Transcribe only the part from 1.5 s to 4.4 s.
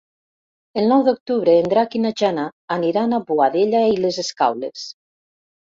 en Drac i na Jana aniran a Boadella i les